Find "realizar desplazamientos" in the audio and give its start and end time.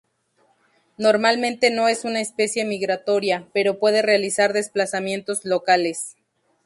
4.01-5.45